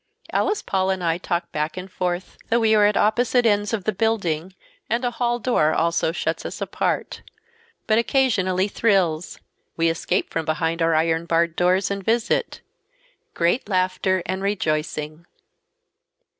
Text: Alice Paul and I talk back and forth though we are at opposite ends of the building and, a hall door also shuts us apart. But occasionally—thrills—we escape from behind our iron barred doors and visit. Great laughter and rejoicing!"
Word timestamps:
Alice 0.33 0.63
Paul 0.63 0.89
and 0.89 1.03
I 1.03 1.19
talk 1.19 1.51
back 1.51 1.77
and 1.77 1.87
forth 1.91 2.35
though 2.49 2.59
we 2.59 2.73
are 2.73 2.87
at 2.87 2.97
opposite 2.97 3.45
ends 3.45 3.71
of 3.71 3.83
the 3.83 3.91
building 3.91 4.55
and, 4.89 5.05
a 5.05 5.11
hall 5.11 5.37
door 5.37 5.73
also 5.75 6.11
shuts 6.11 6.43
us 6.43 6.59
apart. 6.59 7.21
But 7.85 7.99
occasionally—thrills—we 7.99 9.89
escape 9.91 10.31
from 10.31 10.45
behind 10.47 10.81
our 10.81 10.95
iron 10.95 11.27
barred 11.27 11.55
doors 11.55 11.91
and 11.91 12.03
visit. 12.03 12.61
Great 13.35 13.69
laughter 13.69 14.23
and 14.25 14.41
rejoicing!" 14.41 15.27